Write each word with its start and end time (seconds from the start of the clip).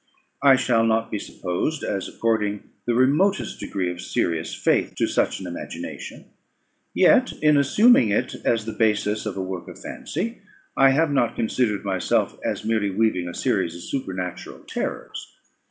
I 0.41 0.55
shall 0.55 0.83
not 0.83 1.11
be 1.11 1.19
supposed 1.19 1.83
as 1.83 2.09
according 2.09 2.71
the 2.87 2.95
remotest 2.95 3.59
degree 3.59 3.91
of 3.91 4.01
serious 4.01 4.51
faith 4.55 4.95
to 4.95 5.05
such 5.05 5.39
an 5.39 5.45
imagination; 5.45 6.25
yet, 6.91 7.33
in 7.43 7.55
assuming 7.55 8.09
it 8.09 8.33
as 8.43 8.65
the 8.65 8.73
basis 8.73 9.27
of 9.27 9.37
a 9.37 9.43
work 9.43 9.67
of 9.67 9.77
fancy, 9.79 10.41
I 10.75 10.89
have 10.89 11.11
not 11.11 11.35
considered 11.35 11.85
myself 11.85 12.39
as 12.43 12.65
merely 12.65 12.89
weaving 12.89 13.27
a 13.27 13.35
series 13.35 13.75
of 13.75 13.83
supernatural 13.83 14.61
terrors. 14.67 15.35